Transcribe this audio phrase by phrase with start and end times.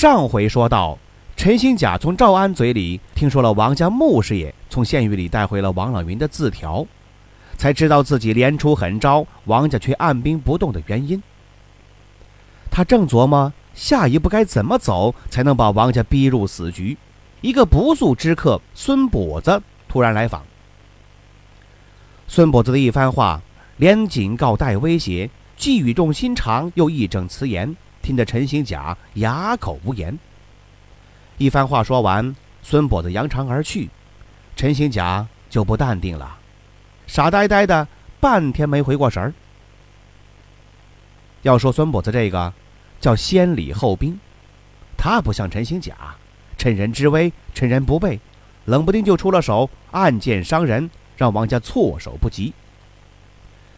[0.00, 0.96] 上回说到，
[1.36, 6.86] 陈兴甲从赵安嘴里听说了王家穆师爷从县狱里带回了王老云的字条，
[7.58, 11.22] 才知道自己连出狠招，王家却按兵不动的原因。
[12.70, 16.96] 他正琢磨下一步该怎么走才能把王家逼入死局，
[17.42, 20.42] 一个不速之客孙跛子突然来访。
[22.26, 23.38] 孙跛子的一番话，
[23.76, 27.76] 连警告带威胁，既语重心长，又义正辞严。
[28.02, 30.18] 听得陈兴甲哑口无言。
[31.38, 33.88] 一番话说完，孙跛子扬长而去，
[34.56, 36.38] 陈兴甲就不淡定了，
[37.06, 37.86] 傻呆呆的
[38.20, 39.32] 半天没回过神儿。
[41.42, 42.52] 要说孙跛子这个，
[43.00, 44.18] 叫先礼后兵，
[44.98, 45.94] 他不像陈兴甲，
[46.58, 48.20] 趁人之危，趁人不备，
[48.66, 52.52] 冷不丁就出了手，暗箭伤人，让王家措手不及。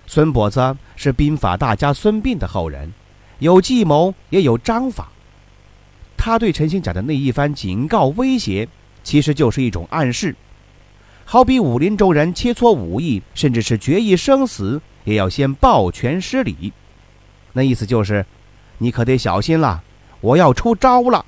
[0.09, 2.93] 孙跛子是兵法大家孙膑的后人。
[3.43, 5.09] 有计谋，也有章法。
[6.17, 8.69] 他对陈兴甲的那一番警告威胁，
[9.03, 10.37] 其实就是一种暗示，
[11.25, 16.73] 好比武林中人切磋武艺，甚至是决一生死，也要先抱拳施礼。
[17.53, 18.25] 那意思就是，
[18.79, 19.83] 你可得小心了，
[20.21, 21.27] 我要出招了。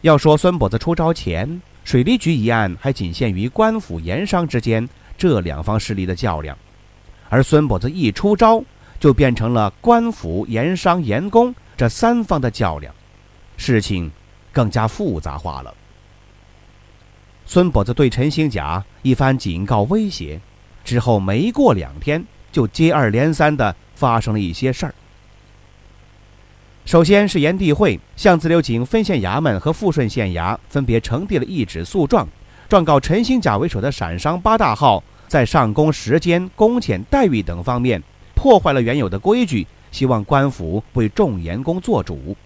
[0.00, 6.58] 要说孙跛子出招前，水利局一案还仅限于官府盐商之间这两方势力的较量，
[7.28, 8.60] 而孙跛子一出招。
[9.04, 12.94] 就变成了官府、盐商、盐工这三方的较量，
[13.58, 14.10] 事情
[14.50, 15.74] 更加复杂化了。
[17.44, 20.40] 孙跛子对陈兴甲一番警告威胁
[20.82, 24.94] 之后，没过两天，就接二连三的发生了一些事儿。
[26.86, 32.26] 首先是盐地会向自流井分县衙门和富顺县衙分别呈递了一纸诉状，
[32.70, 38.02] 状告陈兴甲为首的陕商八大号在上工时间、工钱待遇等方面。
[38.44, 42.36] 破坏了原有的规矩，希望官府为众盐工做主。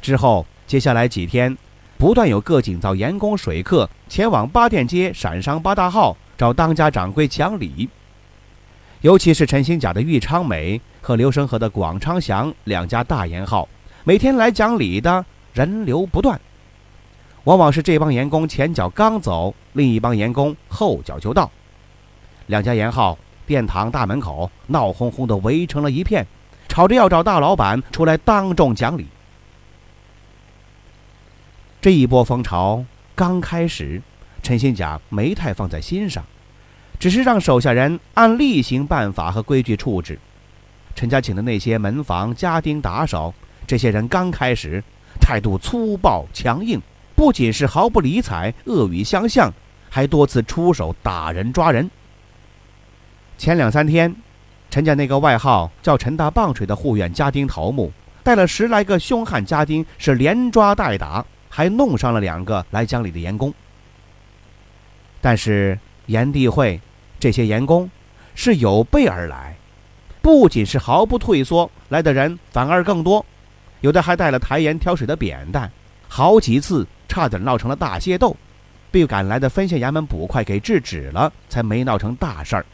[0.00, 1.54] 之后，接下来几天，
[1.98, 7.86] 不断有各井造盐工、水客前往八店街陕商八大号找当家掌柜讲理。
[9.02, 13.68] 尤其是陈兴甲的玉昌美和刘生和的广昌祥两家大盐号，
[14.04, 15.22] 每天来讲理的
[15.52, 16.40] 人流不断。
[17.44, 21.50] 往往是这帮盐工前脚刚走，另一帮盐工后脚就到。
[22.46, 23.18] 两家盐号。
[23.46, 26.26] 殿堂大门口闹哄哄的围成了一片，
[26.68, 29.06] 吵着要找大老板出来当众讲理。
[31.80, 32.84] 这一波风潮
[33.14, 34.00] 刚开始，
[34.42, 36.24] 陈新甲没太放在心上，
[36.98, 40.18] 只是让手下人按例行办法和规矩处置。
[40.94, 43.34] 陈家请的那些门房、家丁、打手，
[43.66, 44.82] 这些人刚开始
[45.20, 46.80] 态度粗暴强硬，
[47.14, 49.52] 不仅是毫不理睬、恶语相向，
[49.90, 51.90] 还多次出手打人、抓人。
[53.36, 54.14] 前两三天，
[54.70, 63.52] 陈家那个外号叫“陈大棒槌”的护院家丁头目，带了十来个凶悍家丁，是连抓带打，还弄伤了两个来江里的盐工。
[65.20, 66.80] 但是炎帝会
[67.18, 67.90] 这些盐工
[68.34, 69.56] 是有备而来，
[70.22, 73.24] 不仅是毫不退缩，来的人反而更多，
[73.80, 75.70] 有的还带了抬盐挑水的扁担，
[76.08, 78.34] 好几次差点闹成了大械斗，
[78.90, 82.64] 被赶来的分县衙门捕快给制止了，才没闹成大事儿。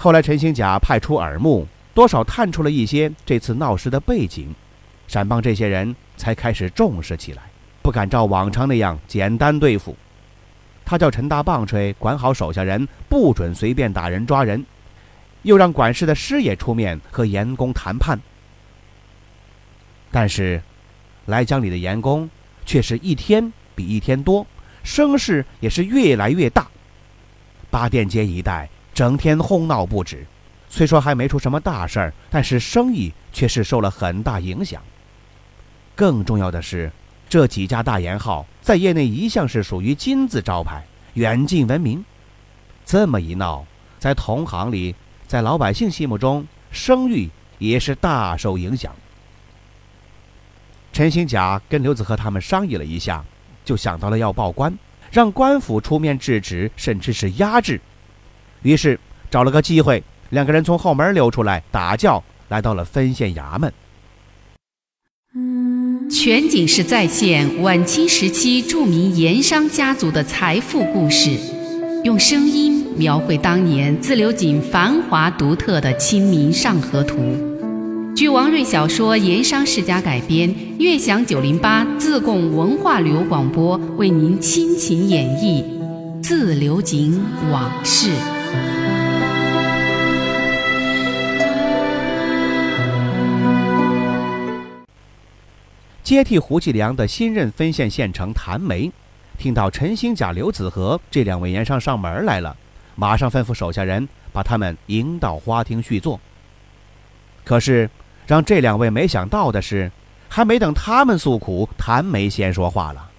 [0.00, 4.54] 后来，陈兴甲派出耳目，多少探出了一些这次闹事的背景，
[5.08, 7.42] 陕帮这些人才开始重视起来，
[7.82, 9.96] 不敢照往常那样简单对付。
[10.84, 14.64] 他叫陈大棒槌管好手下人，不准随便打人抓人，
[15.42, 18.16] 又让管事的师爷出面和盐工谈判。
[20.12, 20.62] 但是，
[21.26, 22.30] 来江里的盐工
[22.64, 24.46] 却是一天比一天多，
[24.84, 26.68] 声势也是越来越大。
[27.68, 28.70] 八店街一带。
[28.98, 30.26] 整天哄闹不止，
[30.68, 34.82] 虽说还没出什么大事儿，但是生意却是受了很大影响。
[35.94, 36.90] 更重要的是，
[37.28, 40.82] 这几家大盐号在业内一向是属于金字招牌，
[41.14, 42.04] 远近闻名。
[42.84, 43.64] 这么一闹，
[44.00, 44.96] 在同行里，
[45.28, 48.92] 在老百姓心目中，声誉也是大受影响。
[50.92, 53.24] 陈兴甲跟刘子和他们商议了一下，
[53.64, 54.76] 就想到了要报官，
[55.12, 57.80] 让官府出面制止，甚至是压制。
[58.62, 58.98] 于是
[59.30, 63.72] 找了个机会，两个人从后门溜出来，打轿来到了分县衙门。
[66.10, 71.30] 全景式再现晚清时期著名盐商家族的财富故事，
[72.02, 77.18] 用声音描绘当年自流井繁华独特的《清明上河图》。
[78.16, 85.62] 据王瑞小说《盐商世家》改编，悦享九零八自贡文化旅游广播为您倾情演绎
[86.22, 87.22] 《自流井
[87.52, 88.08] 往事》。
[96.02, 98.90] 接替胡继良的新任分县县城谭梅，
[99.36, 102.56] 听到陈兴甲、刘子和这两位盐商上门来了，
[102.94, 106.18] 马上吩咐手下人把他们迎到花厅叙坐。
[107.44, 107.90] 可是，
[108.26, 109.92] 让这两位没想到的是，
[110.30, 113.10] 还没等他们诉苦，谭梅先说话了。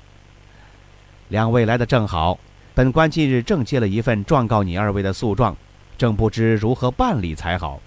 [1.28, 2.40] 两位来的正好，
[2.80, 5.54] 本官近日正接了一份状告你二位的诉状，
[5.98, 7.82] 正不知如何办理才好。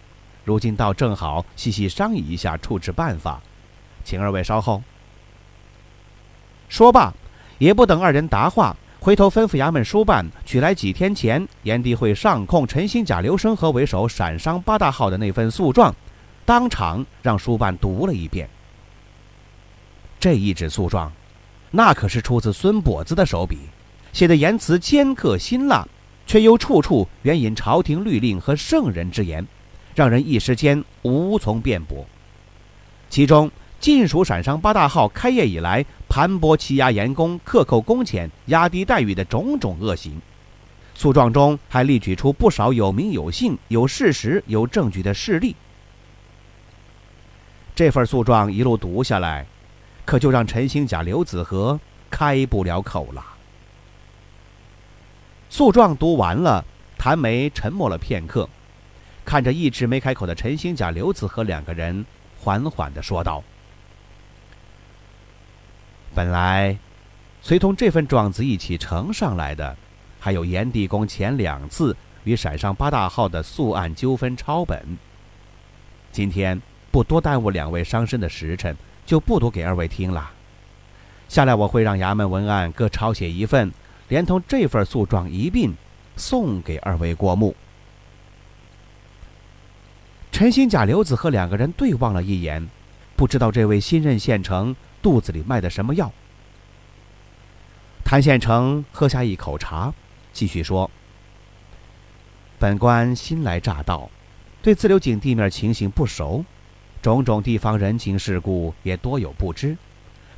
[0.45, 3.41] 如今倒正好，细细商议一下处置办法，
[4.05, 4.83] 请二位稍后。
[6.69, 7.11] 说罢，
[7.57, 15.95] 也不等二人答话，回头吩咐衙门书办取来几天前炎帝会上控陈兴甲、刘生和为首闪商八大号的那份诉状，
[16.45, 18.47] 当场让书办读了一遍。
[20.21, 21.11] 这一纸诉状，
[21.71, 23.57] 那可是出自孙跛子的手笔，
[24.13, 25.87] 写的言辞尖刻辛辣，
[26.27, 29.47] 却又处处援引朝廷律令和圣人之言，
[29.95, 32.07] 让人一时间无从辩驳。
[33.09, 33.51] 其中，
[33.81, 40.21] 晋属陕商八大号开业以来，盘剥欺压盐工、克扣工钱、压低待遇的种种恶行，
[40.95, 45.57] 诉状中还列举出不少有名有姓、有事实、有证据的事例。
[47.75, 49.47] 这份诉状一路读下来，
[50.05, 51.81] 可就让陈兴甲、刘子和
[52.11, 53.25] 开不了口了。
[55.53, 56.65] 诉状读完了，
[56.97, 58.49] 谭梅沉默了片刻，
[59.23, 62.07] 看着一直没开口的陈兴甲、刘子和两个人，
[62.41, 63.45] 缓缓地说道。
[66.15, 66.79] 本来，
[67.43, 69.77] 随同这份状子一起呈上来的，
[70.19, 71.95] 还有炎帝公前两次
[72.25, 74.97] 与陕上八大号的诉案纠纷抄本。
[76.11, 78.75] 今天不多耽误两位伤身的时辰，
[79.05, 80.31] 就不读给二位听了。
[81.29, 83.71] 下来我会让衙门文案各抄写一份，
[84.13, 85.75] 连同这份诉状一并
[86.19, 87.57] 送给二位过目。
[90.31, 92.69] 陈新甲、刘子和两个人对望了一眼，
[93.17, 94.77] 不知道这位新任县城。
[95.01, 96.13] 肚子里卖的什么药？
[98.05, 99.91] 谭县城喝下一口茶，
[100.31, 100.91] 继续说
[102.61, 104.11] ：“本官新来乍到，
[104.61, 106.45] 对自流井地面情形不熟，
[107.01, 109.75] 种种地方人情世故也多有不知，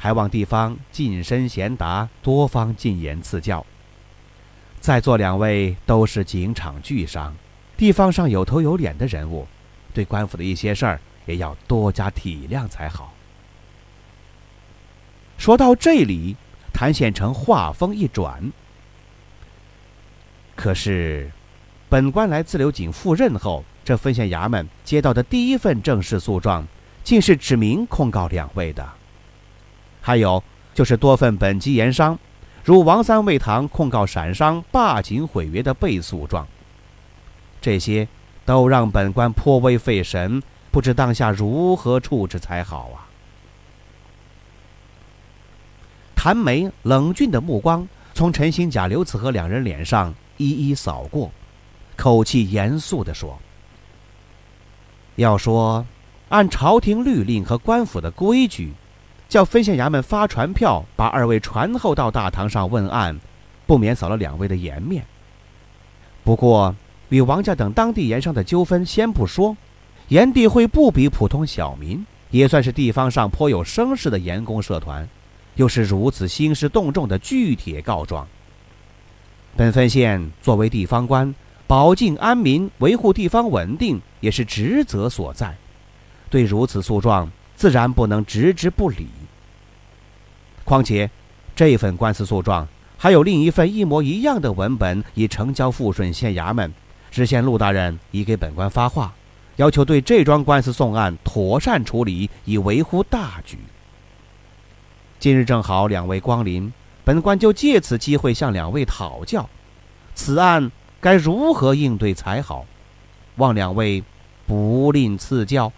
[0.04, 3.64] 还望地方近身贤达，多方进言赐教。
[4.78, 7.34] 在座两位都是警场巨商，
[7.74, 9.48] 地方上有头有脸的人物，
[9.94, 13.14] 对官府的一些事儿也要多加体谅才好。”
[15.40, 16.36] 说到这里，
[16.70, 18.52] 谭县成话锋一转。
[20.54, 21.30] 可是，
[21.88, 26.66] 本官来自留井赴任后，这分县衙门接到的第一份正式诉状，
[27.02, 28.86] 竟是指明控告两位的。
[30.06, 32.18] 还有就是多份本级盐商，
[32.62, 36.46] 如王三味堂控告陕商霸井毁约的被诉状。
[37.58, 38.06] 这些
[38.44, 43.08] 都让本官颇为费神，不知当下如何处置才好啊。
[46.14, 51.30] 谭梅冷峻的目光从陈新甲、刘子和两人脸上一一扫过，
[51.96, 53.38] 口气严肃地说
[55.16, 55.86] ：“要说
[56.28, 58.74] 按朝廷律令和官府的规矩，
[59.34, 63.18] 叫分县衙门发传票把二位传候到大堂上问案，
[63.66, 65.04] 不免扫了两位的颜面。
[66.22, 66.72] 不过
[67.08, 69.56] 与王家等当地盐商的纠纷先不说，
[70.06, 75.04] 盐地会不比普通小民，也算是地方上颇有声势的盐工社团。”
[75.56, 78.24] 又是如此兴师动众的具体告状。
[79.56, 81.34] 本分县作为地方官，
[81.66, 85.52] 保境安民、维护地方稳定也是职责所在。
[86.30, 89.08] 对如此诉状，自然不能置之不理。
[90.64, 91.10] 况且，
[91.54, 92.66] 这份官司诉状
[92.96, 96.72] 还有另一份一模一样的文本已呈交富顺县衙门，
[97.10, 99.14] 知县陆大人已给本官发话，
[99.56, 103.58] 要求对这桩官司送案妥善处理，以维护大局。
[105.20, 106.72] 今日正好两位光临，
[107.04, 109.48] 本官就借此机会向两位讨教，
[110.14, 112.64] 此案该如何应对才好？
[113.36, 114.02] 望两位
[114.46, 115.72] 不吝赐教。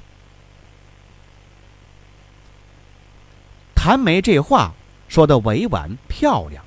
[3.87, 4.73] 谭梅这话
[5.07, 6.61] 说的委婉漂亮，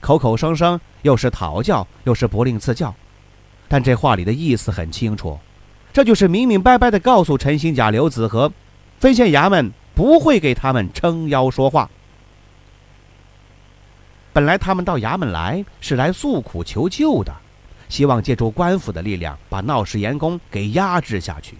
[0.00, 2.94] 口口声声又是讨教，又是不吝赐教，
[3.68, 5.38] 但这话里的意思很清楚，
[5.92, 8.50] 这就是明明白白的告诉陈兴甲、刘子和，
[8.98, 11.90] 分县衙门不会给他们撑腰说话。
[14.32, 17.34] 本来他们到衙门来是来诉苦求救的，
[17.90, 21.54] 希望借助官府的力量把闹事员工给压制下去，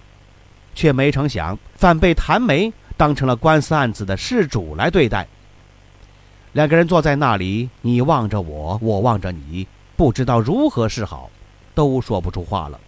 [0.75, 5.27] 却没成想反被谭梅当成了官司案子的事主来对待。
[6.53, 11.31] 两个人坐在那里，你望着我，我望着你，不知道如何是好，
[11.75, 12.79] 都说不出话了。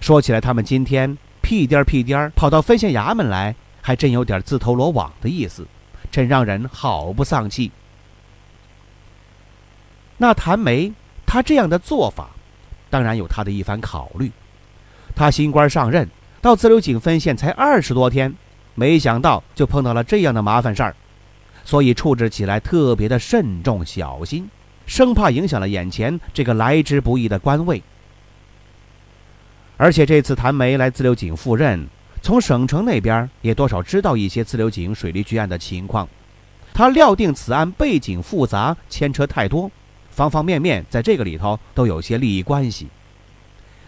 [0.00, 5.66] 说起来，他们今天屁颠儿屁颠儿跑到分县衙门来，还真有点自投罗网的意思，
[6.10, 7.70] 真让人好不丧气。
[10.16, 10.92] 那谭梅，
[11.26, 12.30] 他这样的做法，
[12.88, 14.30] 当然有他的一番考虑。
[15.16, 16.08] 他新官上任，
[16.40, 18.34] 到自流井分县才二十多天，
[18.74, 20.96] 没想到就碰到了这样的麻烦事儿，
[21.64, 24.48] 所以处置起来特别的慎重小心，
[24.86, 27.82] 生怕影响了眼前这个来之不易的官位。
[29.76, 31.86] 而且这次谭梅来自流井赴任，
[32.22, 36.08] 从省城那边也多少知道一些自流井水利局案的情况。
[36.72, 39.70] 他料定此案背景复杂，牵扯太多，
[40.10, 42.88] 方方面面在这个里头都有些利益关系。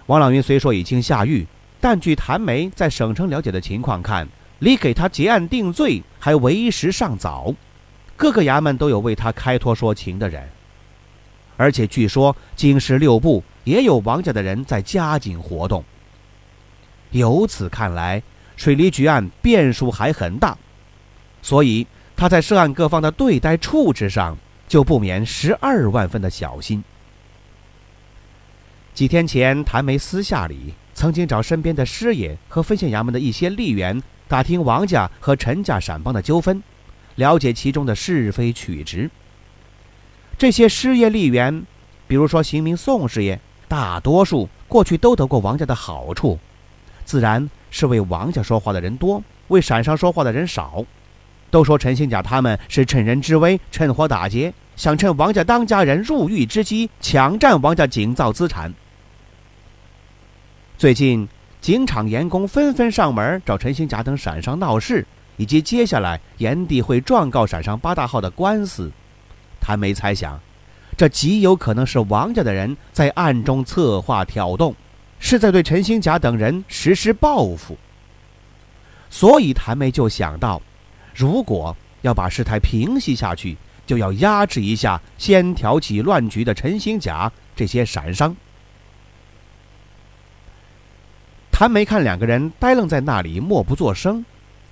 [0.07, 1.47] 王朗云虽说已经下狱，
[1.83, 4.27] 但据谭梅在省城了解的情况看，
[4.61, 7.53] 离给他结案定罪还为时尚早。
[8.17, 10.49] 各个衙门都有为他开脱说情的人，
[11.57, 13.43] 而且据说京师六部。
[13.65, 15.85] 也有王家的人在加紧活动。
[17.13, 18.21] 由此看来，
[18.57, 20.59] 水利局案变数还很大，
[21.43, 21.87] 所以
[22.17, 24.37] 他在涉案各方的对待处置上
[24.67, 26.83] 就不免十二万分的小心。
[28.93, 36.63] 几天前，谭梅私下里曾经找身边的师爷和分县衙门的一些吏员打听王家和陈家闪帮的纠纷，
[37.17, 39.11] 了解其中的是非曲直。
[40.39, 41.65] 这些师爷吏员，
[42.07, 43.41] 比如说刑名宋师爷。
[43.69, 46.39] 大多数过去都得过王家的好处，
[47.07, 50.85] 自然是为王家说话的人多，为闪商说话的人少。
[51.51, 58.71] 都说陈兴甲他们是趁人之危，趁火打劫，想趁王家当家人入狱之机抢占王家井灶资产。
[60.83, 61.29] 最近
[61.61, 68.91] 井厂员工纷纷上门找陈兴甲等陕商闹事，以及接下来炎帝会状告陕商八大号的官司，
[69.61, 70.41] 他没猜想。
[70.97, 74.75] 这极有可能是王家的人在暗中策划挑动，
[75.21, 77.79] 是在对陈兴甲等人实施报复。
[79.09, 80.61] 所以谭梅就想到，
[81.15, 88.35] 如果要把事态平息下去，就要压制一下先挑起乱局的陈兴甲这些闪商。
[91.53, 94.25] 谭梅看两个人呆愣在那里，默不作声，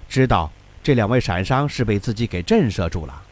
[0.09, 0.51] 知道
[0.83, 3.23] 这两位闪商是被自己给震慑住了。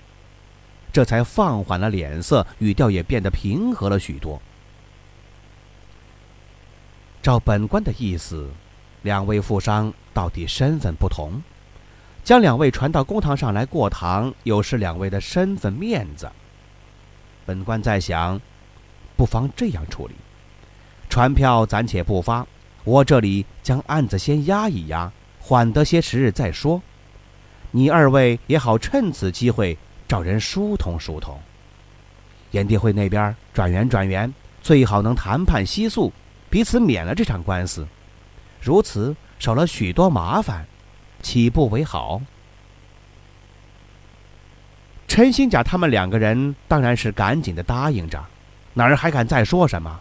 [0.93, 4.40] 这才放缓了脸色，语调也变得平和了许多。
[7.21, 8.49] 照本官的意思，
[9.02, 11.43] 两位富商到底身份不同，
[12.23, 16.31] 将两位传到公堂上来过堂，有失两位的身份面子。
[17.45, 18.40] 本官在想，
[19.17, 20.14] 不妨这样处理：
[21.09, 22.47] 传票暂且不发，
[22.88, 26.80] 我这里将案子先压一压，缓得些时日再说。
[27.71, 29.76] 你二位也好趁此机会。
[30.09, 31.38] 找人疏通疏通，
[32.52, 36.11] 炎帝会那边转圆转圆，最好能谈判息诉，
[36.49, 37.87] 彼此免了这场官司，
[38.59, 40.66] 如此少了许多麻烦，
[41.21, 42.23] 岂不为好？
[45.07, 48.25] 陈新甲他们两个人当然是赶紧的答应着，
[48.73, 50.00] 哪儿还敢再说什么？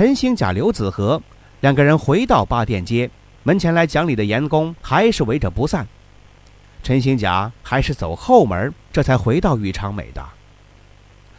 [0.00, 1.20] 陈兴甲、刘子和
[1.60, 3.10] 两个人回到八店街
[3.42, 5.86] 门前来讲理的员工还是围着不散。
[6.82, 10.26] 陈兴甲还是走后门，这才回到玉昌美的。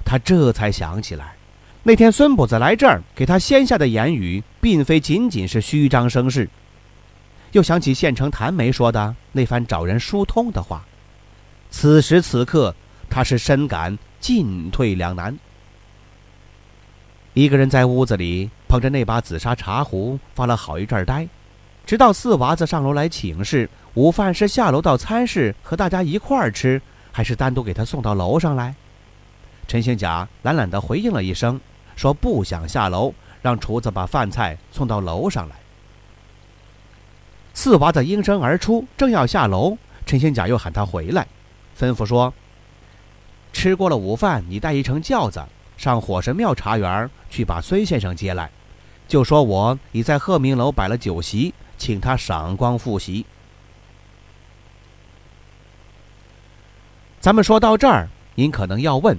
[0.06, 1.34] 他这才想起来，
[1.82, 6.48] 那天孙跛子来这儿给他先下的言语，并非仅仅是虚张声势。
[7.54, 10.86] 又想起县城谭梅说的那番找人疏通的话，
[11.72, 12.76] 此时此刻，
[13.10, 15.36] 他是深感进退两难。
[17.34, 21.28] 一个人在屋子里捧着那把紫砂茶壶，发了好一阵呆，
[21.86, 28.76] 直到四娃子上楼来请示，午饭是下楼到餐室和大家一块儿吃，还是单独给他送到楼上来？
[29.66, 31.58] 陈兴甲懒懒地回应了一声，
[31.96, 35.56] 说不想下楼，让厨子把饭菜送到楼上来。
[37.54, 41.26] 四娃子应声而出，正要下楼，陈兴甲又喊他回来，
[41.80, 42.34] 吩咐说
[43.54, 45.42] ：“吃过了午饭，你带一乘轿子
[45.82, 48.52] 上火神庙茶园去把孙先生接来，
[49.08, 53.26] 就说我已在鹤鸣楼摆了酒席，请他赏光复席。”
[57.20, 59.18] 咱们说到这儿，您可能要问：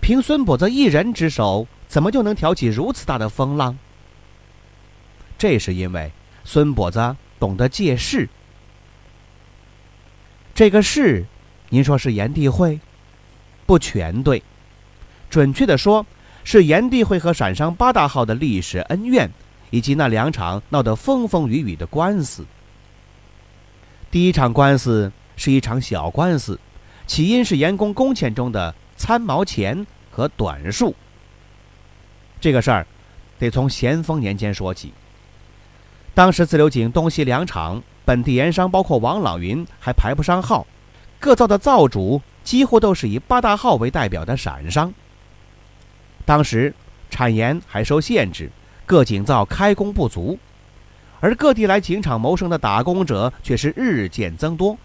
[0.00, 3.76] 凭孙跛子一人之手，怎么就能挑起如此大的风浪？
[5.36, 6.12] 这是因为
[6.44, 7.16] 孙跛子。
[7.38, 8.26] 懂得借势，
[10.54, 11.26] 这个势，
[11.68, 12.80] 您说是炎帝会？
[13.66, 14.42] 不全对，
[15.28, 16.06] 准确的说，
[16.44, 19.30] 是炎帝会和陕商八大号的历史恩怨，
[19.70, 22.44] 以及那两场闹得风风雨雨的官司。
[24.10, 26.58] 第一场官司是一场小官司，
[27.06, 30.94] 起因是盐工工钱中的参毛钱和短数。
[32.40, 32.86] 这个事儿，
[33.38, 34.92] 得从咸丰年间说起。
[36.14, 40.66] 当时自流井东西两厂本地盐商，包括王朗云，还排不上号。
[41.18, 44.92] 各造的造主几乎都是以八大号为代表的陕商。
[46.26, 46.74] 当时
[47.08, 48.50] 产盐还受限制，
[48.84, 50.38] 各井灶开工不足，
[51.20, 54.76] 而各地来井厂谋生的打工者却是日渐增多。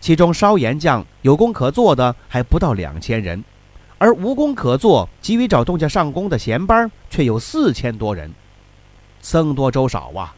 [0.00, 3.44] 其中烧盐匠有工可做的还不到两千人，
[3.98, 8.32] 而无工可做、急于找东家上工的闲班却有四千多人。
[9.20, 10.34] 僧多粥少啊！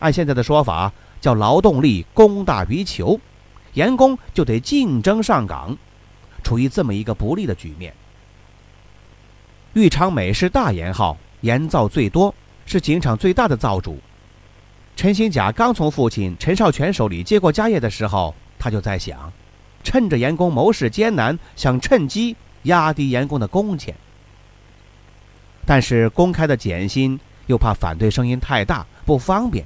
[0.00, 3.18] 按现在的说法，叫劳动力供大于求，
[3.74, 5.74] 盐工就得竞争上岗，
[6.42, 7.94] 处于这么一个不利的局面。
[9.74, 12.34] 玉长美是大盐号，盐造最多，
[12.66, 13.98] 是井厂最大的造主。
[14.94, 19.32] 陈新甲刚从父亲陈少全手里接过家业的时候，他就在想，
[19.82, 23.94] 趁着盐工谋事艰难，想趁机压低盐工的工钱。
[25.64, 27.18] 但是公开的减薪。
[27.48, 29.64] 又怕反对声音太大不方便，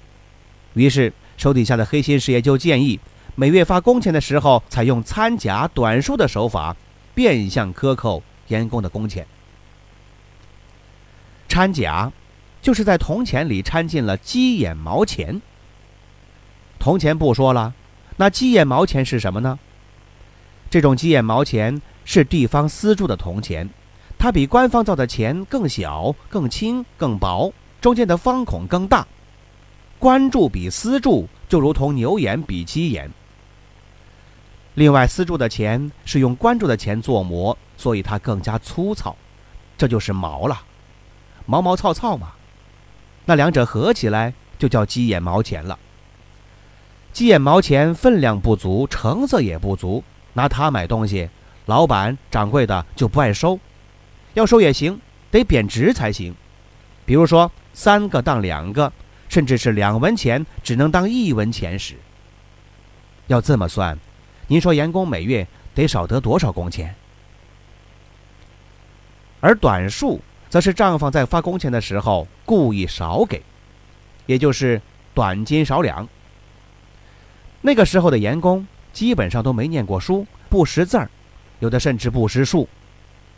[0.72, 2.98] 于是手底下的黑心事业就建议，
[3.34, 6.74] 每月发工钱的时候采用掺假短数的手法，
[7.14, 9.24] 变相克扣员工的工钱。
[11.48, 12.12] 掺假，
[12.60, 15.40] 就是在铜钱里掺进了鸡眼毛钱。
[16.78, 17.74] 铜钱不说了，
[18.16, 19.58] 那鸡眼毛钱是什么呢？
[20.68, 23.68] 这种鸡眼毛钱是地方私铸的铜钱，
[24.18, 27.52] 它比官方造的钱更小、更轻、更薄。
[27.80, 29.06] 中间的方孔更大，
[29.98, 33.08] 官铸比私铸就如同牛眼比鸡眼。
[34.74, 39.16] 另外，私铸的钱是用官铸的钱做模，所以它更加粗糙，
[39.78, 40.60] 这就是毛了，
[41.46, 42.32] 毛毛糙糙嘛。
[43.24, 45.78] 那两者合起来就叫鸡眼毛钱了。
[47.12, 50.04] 鸡眼毛钱分量不足，成色也不足，
[50.34, 51.30] 拿它买东西，
[51.64, 53.58] 老板掌柜的就不爱收，
[54.34, 56.34] 要收也行，得贬值才行。
[57.06, 57.50] 比如说。
[57.78, 58.90] 三个当两个，
[59.28, 61.94] 甚至是两文钱只能当一文钱使。
[63.26, 63.98] 要这么算，
[64.46, 66.94] 您说员工每月得少得多少工钱？
[69.40, 70.22] 而短数
[70.56, 73.42] 则是账房在发工钱的时候故意少给，
[74.24, 74.80] 也就是
[75.12, 76.08] 短斤少两。
[77.60, 81.10] 那个时候的员工基本上都没念过书，不识字儿，
[81.58, 82.66] 有的甚至不识数，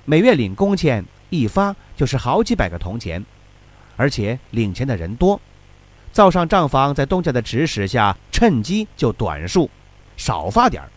[0.04, 3.26] 每月领工钱一发就是好几百个铜钱。
[3.96, 5.40] 而且领钱的人多，
[6.12, 9.68] 灶上账房在东家的指使下，趁机就短数，
[10.16, 10.88] 少发点儿。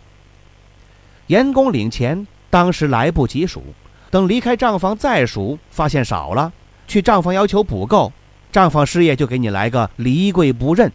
[1.25, 3.63] 员工领钱当时来不及数，
[4.11, 6.53] 等离开账房再数，发现少了，
[6.87, 8.11] 去账房要求补够，
[8.51, 10.91] 账房师爷就给你来个离柜不认。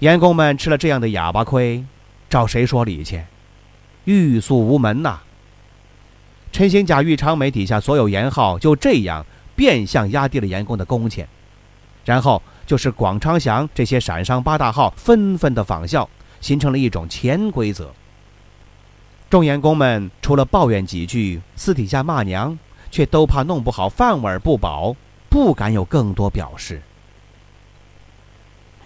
[0.00, 1.84] 员工们吃了这样的哑巴亏，
[2.28, 3.22] 找谁说理去？
[4.06, 5.20] 欲诉无门呐！
[6.50, 9.24] 陈兴甲、玉昌美底下所有盐号就这样。
[9.56, 11.28] 变相压低了员工的工钱，
[12.04, 17.94] 然后就是广昌祥这些陕商八大号纷纷的仿效，形成了一种潜规则。
[19.30, 22.56] 众员工们除了抱怨几句，私底下骂娘，
[22.90, 24.94] 却都怕弄不好饭碗不保，
[25.28, 26.80] 不敢有更多表示。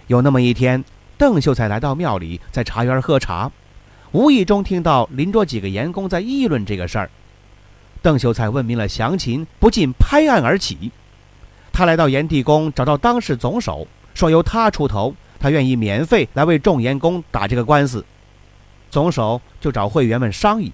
[0.07, 0.83] 有那么一天，
[1.17, 3.51] 邓秀才来到庙里，在茶园喝茶，
[4.11, 7.11] 无意中听到邻桌几个员工在议论这个事儿。
[8.01, 10.91] 邓秀才问明了详情，不禁拍案而起。
[11.71, 18.03] 他来到炎帝宫，找到当世总手，说由他出头，他愿意免费来为众盐工打这个官司。
[18.89, 20.71] 总手就找会员们商议，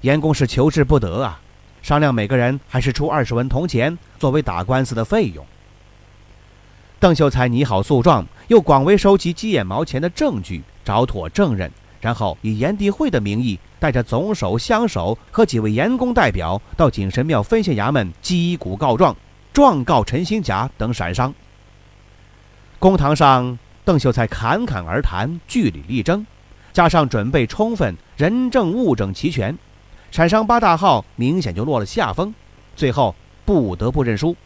[0.00, 1.40] 盐工是求之不得啊，
[1.82, 5.44] 商量每个人还是出二十文铜钱作为打官司的费用。
[6.98, 11.70] 邓秀才拟好诉状，又广为收集鸡眼毛钱的证据，找妥证人，
[12.00, 19.14] 然后以炎帝会的名义，带着总手、乡守和几位盐工代表到景神庙分县衙门击鼓告状，
[19.52, 21.32] 状告陈兴甲等闪商。
[22.78, 26.26] 公堂上，邓秀才侃侃而谈，据理力争，
[26.76, 29.56] 加上准备充分，人证物证齐全，
[30.10, 32.34] 产商八大号明显就落了下风，
[32.76, 33.14] 最后
[33.46, 34.36] 不得不认输。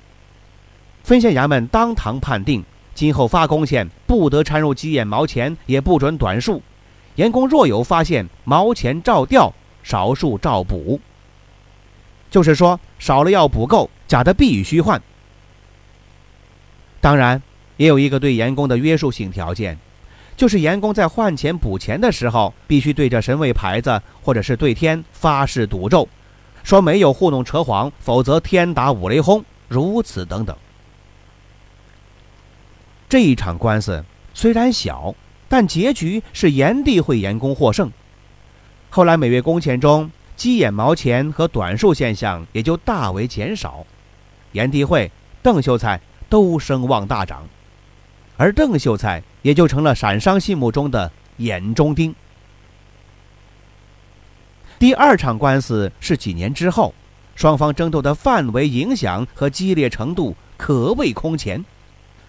[1.02, 2.64] 分县衙门当堂判定，
[2.94, 6.62] 今后发工钱不得掺入鸡眼毛钱，也不准短数。
[7.16, 11.00] 盐工若有发现，毛钱照调，少数照补。
[12.30, 15.02] 就是说，少了要补够，假的必须换。
[17.00, 17.42] 当然。
[17.76, 19.78] 也有一个对盐工的约束性条件，
[20.40, 26.08] 就是盐工在换钱补钱的时候，必须对着神位牌子或者是对天发誓赌咒，
[26.62, 30.56] 说没有糊弄扯谎，否则天打五雷轰，如此等等。
[33.06, 35.14] 这一场官司虽然小，
[35.46, 37.92] 但结局是炎帝会盐工获胜。
[38.88, 43.84] 后来每月工钱中鸡眼毛钱和短数现象也就大为减少，
[44.52, 46.00] 炎帝会、邓秀才
[46.30, 47.46] 都声望大涨。
[48.40, 52.14] 而邓秀才也就成了陕商心目中的眼中钉。
[54.78, 56.94] 第二场官司是几年之后，
[57.36, 61.62] 双方争斗的范围、影响和激烈程度可谓空前。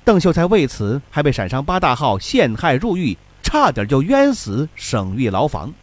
[0.04, 5.74] 邓秀才为此还被陕商八大号陷害入狱，差点就冤死省狱牢房。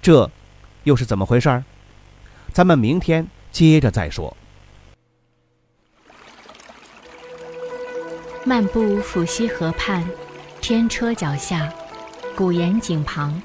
[0.00, 0.30] 这
[0.84, 1.64] 又是怎么回事？
[2.52, 4.36] 咱们明天接着再说。
[8.48, 10.08] 漫步抚溪河畔，
[10.60, 11.68] 天车脚下，
[12.36, 13.42] 古岩井旁，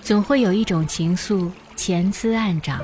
[0.00, 2.80] 总会有一种情愫潜滋暗长。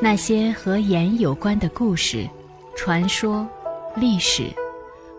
[0.00, 2.26] 那些和盐有关的故事、
[2.74, 3.46] 传说、
[3.94, 4.50] 历史，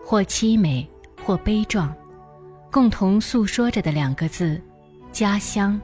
[0.04, 0.84] 或凄美，
[1.24, 1.94] 或悲壮，
[2.68, 4.60] 共同诉说着的两个字：
[5.12, 5.80] 家乡。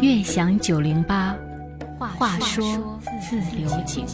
[0.00, 1.36] 悦享九零八，
[2.18, 4.04] 话说自流井。